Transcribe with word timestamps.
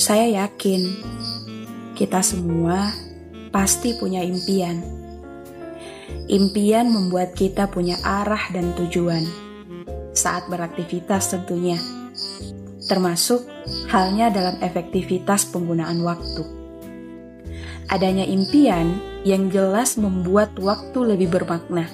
Saya 0.00 0.48
yakin 0.48 0.80
kita 1.92 2.24
semua 2.24 2.88
pasti 3.52 3.92
punya 4.00 4.24
impian. 4.24 4.80
Impian 6.24 6.88
membuat 6.88 7.36
kita 7.36 7.68
punya 7.68 8.00
arah 8.00 8.48
dan 8.48 8.72
tujuan 8.80 9.20
saat 10.16 10.48
beraktivitas 10.48 11.36
tentunya. 11.36 11.76
Termasuk 12.88 13.44
halnya 13.92 14.32
dalam 14.32 14.56
efektivitas 14.64 15.44
penggunaan 15.52 16.00
waktu. 16.00 16.48
Adanya 17.92 18.24
impian 18.24 18.96
yang 19.28 19.52
jelas 19.52 20.00
membuat 20.00 20.56
waktu 20.56 21.12
lebih 21.12 21.28
bermakna. 21.28 21.84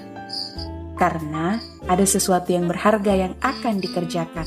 Karena 0.95 1.59
ada 1.91 2.07
sesuatu 2.07 2.55
yang 2.55 2.71
berharga 2.71 3.19
yang 3.19 3.35
akan 3.43 3.83
dikerjakan. 3.83 4.47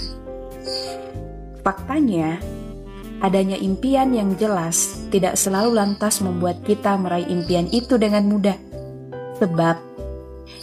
Faktanya, 1.59 2.39
adanya 3.19 3.59
impian 3.59 4.15
yang 4.15 4.35
jelas 4.39 5.07
tidak 5.11 5.35
selalu 5.35 5.75
lantas 5.75 6.23
membuat 6.23 6.63
kita 6.63 6.95
meraih 6.95 7.27
impian 7.27 7.67
itu 7.71 7.99
dengan 7.99 8.27
mudah. 8.27 8.57
Sebab, 9.39 9.75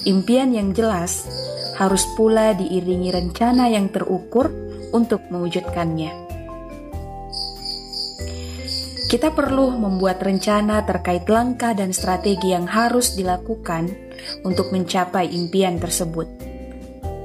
impian 0.08 0.52
yang 0.52 0.72
jelas 0.72 1.28
harus 1.76 2.04
pula 2.16 2.56
diiringi 2.56 3.12
rencana 3.12 3.68
yang 3.68 3.92
terukur 3.92 4.48
untuk 4.92 5.20
mewujudkannya. 5.28 6.26
Kita 9.06 9.30
perlu 9.30 9.70
membuat 9.70 10.18
rencana 10.18 10.82
terkait 10.82 11.30
langkah 11.30 11.70
dan 11.78 11.94
strategi 11.94 12.50
yang 12.50 12.66
harus 12.66 13.14
dilakukan 13.14 13.86
untuk 14.42 14.74
mencapai 14.74 15.30
impian 15.30 15.78
tersebut. 15.78 16.26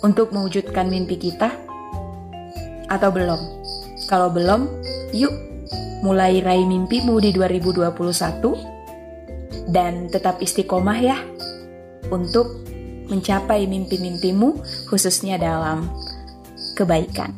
untuk 0.01 0.33
mewujudkan 0.33 0.89
mimpi 0.89 1.29
kita? 1.29 1.53
Atau 2.89 3.13
belum? 3.13 3.37
Kalau 4.09 4.33
belum, 4.33 4.65
yuk 5.13 5.29
mulai 6.01 6.41
raih 6.41 6.65
mimpimu 6.65 7.21
di 7.21 7.29
2021 7.29 9.69
dan 9.69 10.09
tetap 10.09 10.41
istiqomah 10.41 10.97
ya 10.97 11.21
untuk 12.11 12.61
mencapai 13.09 13.67
mimpi-mimpimu, 13.67 14.59
khususnya 14.87 15.41
dalam 15.41 15.89
kebaikan. 16.77 17.33